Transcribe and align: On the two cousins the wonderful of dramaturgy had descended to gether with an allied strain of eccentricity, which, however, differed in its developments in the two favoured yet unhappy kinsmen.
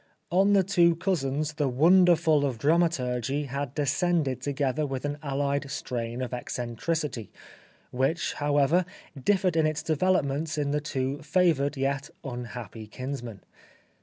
On 0.31 0.53
the 0.53 0.63
two 0.63 0.95
cousins 0.95 1.53
the 1.53 1.67
wonderful 1.67 2.43
of 2.43 2.57
dramaturgy 2.57 3.43
had 3.43 3.75
descended 3.75 4.41
to 4.41 4.51
gether 4.51 4.83
with 4.83 5.05
an 5.05 5.19
allied 5.21 5.69
strain 5.69 6.23
of 6.23 6.33
eccentricity, 6.33 7.31
which, 7.91 8.33
however, 8.33 8.83
differed 9.23 9.55
in 9.55 9.67
its 9.67 9.83
developments 9.83 10.57
in 10.57 10.71
the 10.71 10.81
two 10.81 11.19
favoured 11.21 11.77
yet 11.77 12.09
unhappy 12.23 12.87
kinsmen. 12.87 13.41